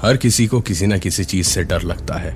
[0.00, 2.32] हर किसी को किसी न किसी चीज़ से डर लगता है।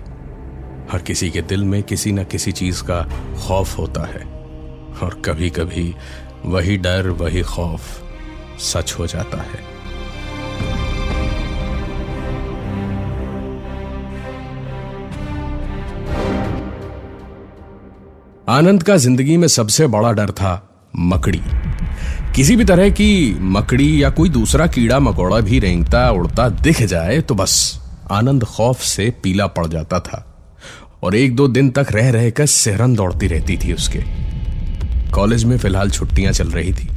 [0.93, 3.03] हर किसी के दिल में किसी न किसी चीज़ का
[3.47, 4.23] खौफ होता है।
[5.03, 5.95] और कभी कभी
[6.45, 7.81] वही डर, वही खौफ
[8.59, 9.71] सच हो जाता है।
[18.49, 21.43] आनंद का ज़िंदगी में सबसे बड़ा डर था मकड़ी।
[22.35, 27.21] किसी भी तरह की मकड़ी या कोई दूसरा कीड़ा मकोड़ा भी रेंगता उड़ता दिख जाए
[27.21, 27.81] तो बस
[28.11, 30.25] आनंद खौफ से पीला पड़ जाता था
[31.03, 33.99] और एक दो दिन तक रह रहकर सेहरन दौड़ती रहती थी उसके।
[35.11, 36.89] कॉलेज में फ़िलहाल छुट्टियाँ चल रही थी।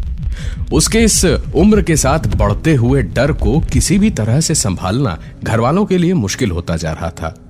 [0.73, 5.59] उसके इस उम्र के साथ बढ़ते हुए डर को किसी भी तरह से संभालना घर
[5.59, 7.42] वालों के लिए मुश्किल होता जा रहा था।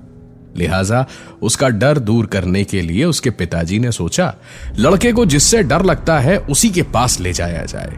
[0.56, 1.06] लिहाजा
[1.42, 4.34] उसका डर दूर करने के लिए उसके पिताजी ने सोचा,
[4.78, 7.96] लड़के को जिससे डर लगता है उसी के पास ले जाया जाए।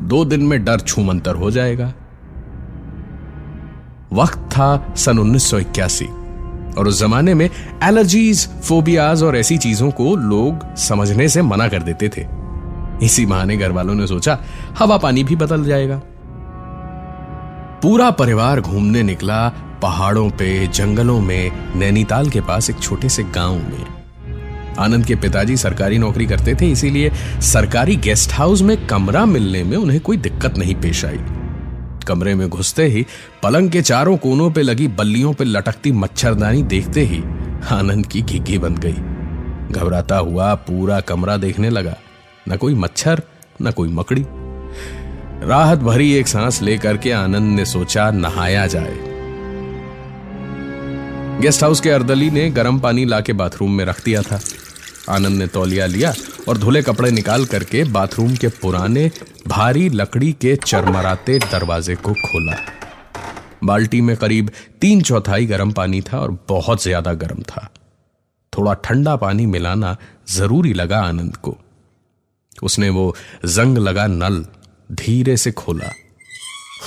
[0.00, 1.92] दो दिन में डर छूमंतर हो जाएगा।
[4.12, 5.54] वक्त था सन उन्नीस
[6.78, 7.50] और उस जमाने में
[7.82, 12.26] एलर्जीज, फोबियाज और ऐसी चीज़ों को लोग समझने से मना कर देते थे।
[13.04, 14.38] इसी बहाने घर वालों ने सोचा,
[14.78, 16.00] हवा पानी भी बदल जाएगा।
[17.82, 19.48] पूरा परिवार घूमने निकला
[19.82, 23.86] पहाड़ों पे, जंगलों में, नैनीताल के पास एक छोटे से गाँव में।
[24.78, 29.76] आनंद के पिताजी सरकारी नौकरी करते थे, इसीलिए सरकारी गेस्ट हाउस में कमरा मिलने में
[29.76, 31.20] उन्हें कोई दिक्कत नहीं पेश आई।
[32.08, 33.06] कमरे में घुसते ही
[33.42, 37.18] पलंग के चारों कोनों पे लगी बल्लियों पे लटकती मच्छरदानी देखते ही
[37.70, 38.96] आनंद की घिघी बन गई।
[39.74, 41.96] घबराता हुआ पूरा कमरा देखने लगा।
[42.48, 43.22] न कोई मच्छर,
[43.62, 44.26] न कोई मकड़ी।
[45.48, 49.11] राहत भरी एक सांस लेकर के आनंद ने सोचा, नहाया जाए।
[51.42, 54.38] गेस्ट हाउस के अर्दली ने गर्म पानी लाके बाथरूम में रख दिया था।
[55.10, 56.12] आनंद ने तौलिया लिया
[56.48, 59.10] और धुले कपड़े निकाल करके बाथरूम के पुराने
[59.48, 62.56] भारी लकड़ी के चरमराते दरवाजे को खोला।
[63.64, 67.68] बाल्टी में करीब तीन चौथाई गर्म पानी था और बहुत ज़्यादा गर्म था।
[68.52, 69.96] थोड़ा ठंडा पानी मिलाना
[70.30, 71.56] ज़रूरी लगा आनंद को।
[72.62, 73.14] उसने वो
[73.46, 74.44] जंग लगा नल
[74.94, 75.92] धीरे से खोला,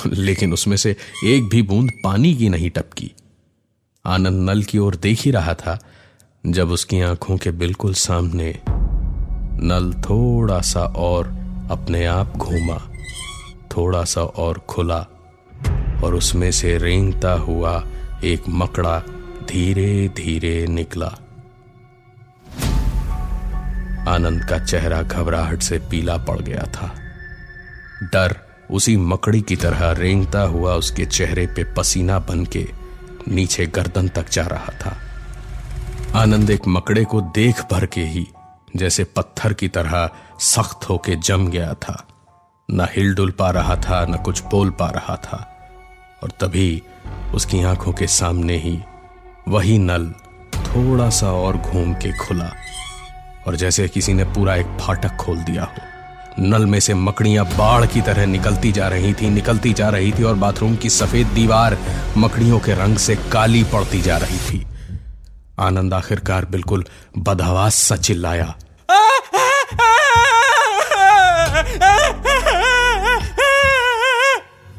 [0.06, 0.96] लेकिन उसमें से
[1.26, 3.12] एक भी बूंद पानी की नहीं टपकी।
[4.06, 5.78] आनंद नल की ओर देख ही रहा था,
[6.46, 8.60] जब उसकी आँखों के बिल्कुल सामने
[9.62, 11.28] नल थोड़ा सा और
[11.70, 12.90] अपने आप घूमा,
[13.76, 15.06] थोड़ा सा और खुला,
[16.04, 17.84] और उसमें से रेंगता हुआ
[18.24, 18.98] एक मकड़ा
[19.48, 21.06] धीरे धीरे निकला।
[24.08, 26.94] आनंद का चेहरा घबराहट से पीला पड़ गया था।
[28.02, 28.36] डर
[28.70, 32.85] उसी मकड़ी की तरह रेंगता हुआ उसके चेहरे पे पसीना बन के
[33.28, 34.96] नीचे गर्दन तक जा रहा था।
[36.20, 38.28] आनंद एक मकड़े को देख भर के ही
[38.76, 40.10] जैसे पत्थर की तरह
[40.40, 42.06] सख्त होके जम गया था।
[42.70, 45.52] न हिलडुल पा रहा था, न कुछ बोल पा रहा था।
[46.22, 46.82] और तभी
[47.34, 48.82] उसकी आँखों के सामने ही
[49.48, 50.14] वही नल
[50.56, 52.52] थोड़ा सा और घूम के खुला।
[53.46, 55.95] और जैसे किसी ने पूरा एक फाटक खोल दिया हो।
[56.38, 60.22] नल में से मकड़ियाँ बाढ़ की तरह निकलती जा रही थी, निकलती जा रही थी
[60.22, 61.76] और बाथरूम की सफ़ेद दीवार
[62.16, 64.66] मकड़ियों के रंग से काली पड़ती जा रही थी।
[65.60, 66.84] आनंद आखिरकार बिल्कुल
[67.18, 68.54] बदहवास सा चिल्लाया।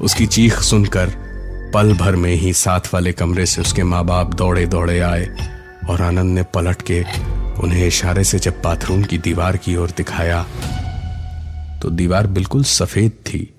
[0.02, 1.12] उसकी चीख सुनकर
[1.74, 5.28] पल भर में ही साथ वाले कमरे से उसके माँ बाप दौड़े दौड़े आए
[5.90, 7.04] और आनंद ने पलट के
[7.64, 10.46] उन्हें इशारे से जब बाथरूम की दीवार की ओर दिखाया
[11.88, 13.54] तो दीवार बिल्कुल सफ़ेद थी।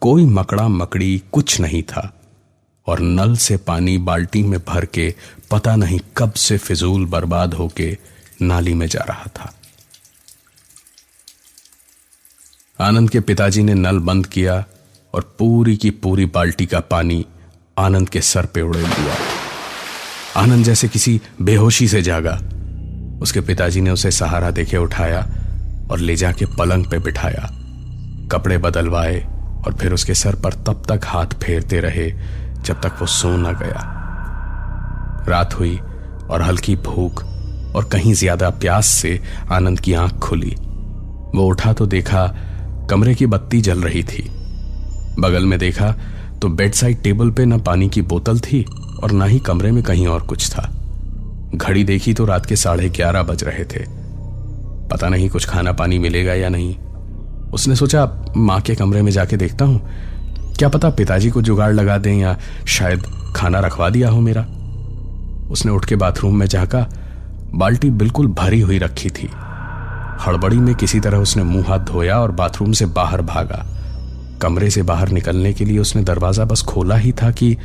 [0.00, 2.22] कोई मकड़ा मकड़ी कुछ नहीं था
[2.86, 5.14] और नल से पानी बाल्टी में भर के
[5.50, 7.98] पता नहीं कब से फिजूल बर्बाद होके
[8.42, 9.54] नाली में जा रहा था।
[12.80, 14.64] आनंद के पिताजी ने नल बंद किया
[15.14, 17.26] और पूरी की पूरी बाल्टी का पानी
[17.78, 19.16] आनंद के सर पे उड़े दिया।
[20.36, 22.40] आनंद जैसे किसी बेहोशी से जागा।
[23.22, 25.39] उसके पिताजी ने उसे सहारा देके उठाया
[25.90, 27.48] और ले जाके पलंग पे बिठाया।
[28.32, 29.18] कपड़े बदलवाए
[29.66, 32.10] और फिर उसके सर पर तब तक हाथ फेरते रहे,
[32.64, 33.82] जब तक वो सो न गया।
[35.28, 35.78] रात हुई
[36.30, 37.22] और हल्की भूख
[37.74, 39.20] और कहीं ज़्यादा प्यास से
[39.52, 40.54] आनंद की आँख खुली।
[41.34, 42.26] वो उठा तो देखा
[42.90, 44.22] कमरे की बत्ती जल रही थी।
[45.18, 45.94] बगल में देखा
[46.42, 48.64] तो बेड साइड टेबल पे ना पानी की बोतल थी
[49.02, 50.70] और ना ही कमरे में कहीं और कुछ था।
[51.54, 53.84] घड़ी देखी तो रात के साढ़े ग्यारह बज रहे थे।
[54.92, 56.76] पता नहीं कुछ खाना पानी मिलेगा या नहीं।
[57.52, 59.80] उसने सोचा माँ के कमरे में जाके देखता हूँ।
[60.58, 63.02] क्या पता पिताजी को जुगाड़ लगा दें या शायद
[63.36, 64.42] खाना रखवा दिया हो मेरा?
[65.50, 66.86] उसने उठ के बाथरूम में जाकर
[67.54, 69.30] बाल्टी बिल्कुल भरी हुई रखी थी।
[70.26, 73.66] हड़बड़ी में किसी तरह उसने मुँह हाथ धोया और बाथरूम से बाहर भागा।
[74.42, 77.56] कमरे से बाहर निकलने के लिए उसने दरवाज़ा बस खोला ही था कि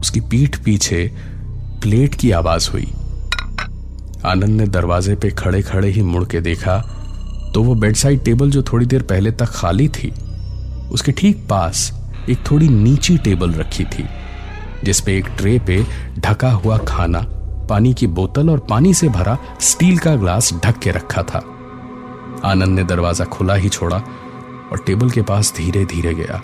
[0.00, 1.12] उसकी पीठ पीछे
[1.82, 2.88] प्लेट की आवाज़ हुई।
[4.26, 6.76] आनंद ने दरवाजे पे खड़े खड़े ही मुड़ के देखा
[7.54, 10.12] तो वो बेड साइड टेबल जो थोड़ी देर पहले तक खाली थी,
[10.92, 11.90] उसके ठीक पास
[12.30, 14.04] एक थोड़ी नीची टेबल रखी थी
[14.84, 15.82] जिसपे एक ट्रे पे
[16.18, 17.20] ढका हुआ खाना,
[17.68, 21.42] पानी की बोतल और पानी से भरा स्टील का ग्लास ढक के रखा था।
[22.44, 26.42] आनंद ने दरवाज़ा खुला ही छोड़ा और टेबल के पास धीरे धीरे गया।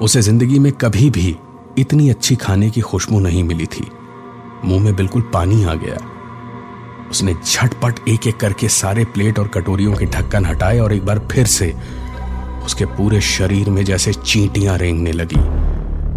[0.00, 1.36] उसे ज़िंदगी में कभी भी
[1.78, 3.86] इतनी अच्छी खाने की खुशबू नहीं मिली थी।
[4.64, 5.96] मुँह में बिल्कुल पानी आ गया।
[7.10, 11.18] उसने झटपट एक एक करके सारे प्लेट और कटोरियों के ढक्कन हटाए और एक बार
[11.32, 11.72] फिर से
[12.64, 15.40] उसके पूरे शरीर में जैसे चींटियाँ रेंगने लगी।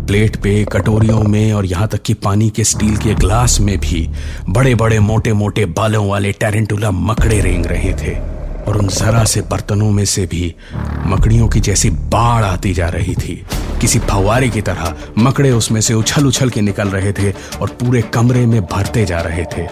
[0.07, 4.09] प्लेट पे, कटोरियों में और यहाँ तक कि पानी के स्टील के ग्लास में भी
[4.49, 8.15] बड़े बड़े मोटे मोटे बालों वाले टेरेंटुला मकड़े रेंग रहे थे
[8.63, 10.55] और उन जरा से बर्तनों में से भी
[11.05, 13.43] मकड़ियों की जैसी बाढ़ आती जा रही थी।
[13.81, 17.31] किसी फवारे की तरह मकड़े उसमें से उछल उछल के निकल रहे थे
[17.61, 19.67] और पूरे कमरे में भरते जा रहे थे।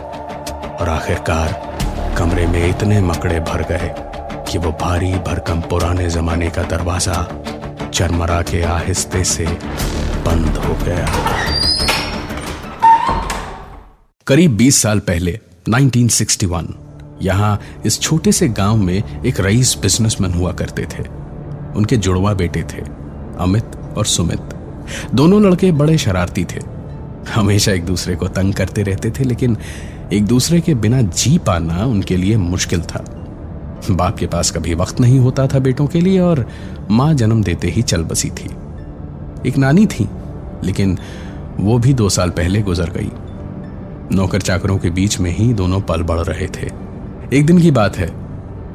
[0.81, 3.93] और आखिरकार कमरे में इतने मकड़े भर गए
[4.51, 7.23] कि वो भारी भरकम पुराने जमाने का दरवाज़ा
[7.93, 9.45] चरमरा के आहिस्ते से
[10.25, 11.07] बंद हो गया।
[14.27, 15.39] करीब 20 साल पहले
[15.69, 16.73] 1961
[17.21, 21.03] यहाँ इस छोटे से गाँव में एक रईस बिजनेसमैन हुआ करते थे।
[21.75, 22.81] उनके जुड़वा बेटे थे,
[23.39, 24.53] अमित और सुमित।
[25.13, 26.59] दोनों लड़के बड़े शरारती थे।
[27.31, 29.57] हमेशा एक दूसरे को तंग करते रहते थे, लेकिन
[30.13, 33.03] एक दूसरे के बिना जी पाना उनके लिए मुश्किल था।
[33.91, 36.45] बाप के पास कभी वक्त नहीं होता था बेटों के लिए और
[36.91, 38.49] माँ जन्म देते ही चल बसी थी।
[39.49, 40.07] एक नानी थी,
[40.63, 40.97] लेकिन
[41.59, 43.11] वो भी दो साल पहले गुजर गई।
[44.15, 46.69] नौकर चाकरों के बीच में ही दोनों पल बढ़ रहे थे।
[47.33, 48.09] एक दिन की बात है,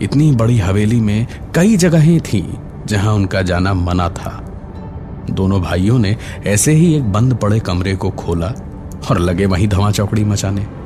[0.02, 2.44] इतनी बड़ी हवेली में कई जगहें थी
[2.86, 4.38] जहाँ उनका जाना मना था।
[5.30, 8.52] दोनों भाइयों ने ऐसे ही एक बंद पड़े कमरे को खोला
[9.10, 10.81] और लगे वहीं धवा चौकड़ी मचाने।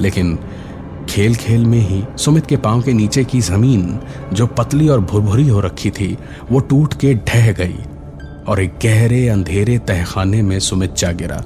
[0.00, 0.38] लेकिन
[1.10, 3.98] खेल खेल में ही सुमित के पाँव के नीचे की ज़मीन
[4.32, 6.16] जो पतली और भुरभुरी हो रखी थी,
[6.50, 7.78] वो टूट के ढह गई
[8.48, 11.42] और एक गहरे अंधेरे तहखाने में सुमित जा गिरा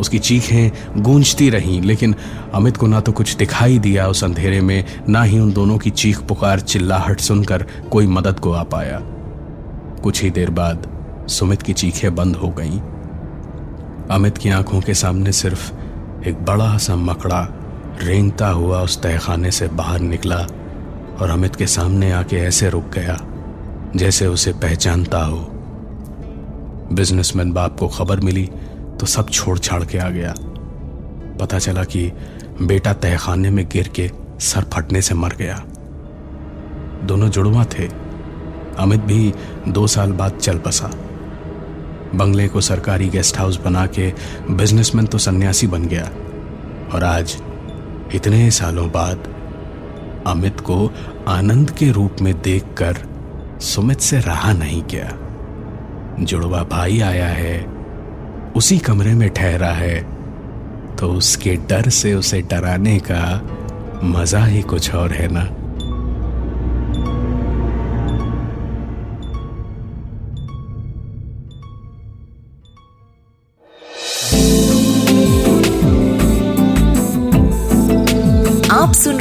[0.00, 2.14] उसकी चीखें गूंजती रहीं, लेकिन
[2.54, 5.90] अमित को ना तो कुछ दिखाई दिया उस अंधेरे में, ना ही उन दोनों की
[5.90, 9.00] चीख पुकार चिल्लाहट सुनकर कोई मदद को आ पाया
[10.02, 10.88] कुछ ही देर बाद
[11.30, 12.80] सुमित की चीखें बंद हो गईं।
[14.10, 15.72] अमित की आँखों के सामने सिर्फ़
[16.26, 17.40] एक बड़ा सा मकड़ा
[18.00, 20.36] रेंगता हुआ उस तहखाने से बाहर निकला
[21.20, 23.18] और अमित के सामने आके ऐसे रुक गया,
[23.96, 25.40] जैसे उसे पहचानता हो।
[26.92, 28.46] बिजनेसमैन बाप को खबर मिली
[29.00, 30.34] तो सब छोड़ छाड़ के आ गया।
[31.40, 32.10] पता चला कि
[32.62, 34.10] बेटा तहखाने में गिर के
[34.40, 35.62] सर फटने से मर गया।
[37.04, 37.88] दोनों जुड़वा थे।
[38.78, 39.32] अमित भी
[39.68, 40.90] दो साल बाद चल बसा।
[42.14, 44.12] बंगले को सरकारी गेस्ट हाउस बना के
[44.50, 46.04] बिजनेसमैन तो सन्यासी बन गया।
[46.94, 47.36] और आज,
[48.14, 49.28] इतने सालों बाद,
[50.26, 50.90] अमित को
[51.28, 52.98] आनंद के रूप में देखकर
[53.62, 55.16] सुमित से रहा नहीं गया।
[56.20, 57.58] जुड़वा भाई आया है,
[58.56, 59.98] उसी कमरे में ठहरा है
[60.96, 63.22] तो उसके डर से उसे डराने का
[64.04, 65.44] मज़ा ही कुछ और है ना?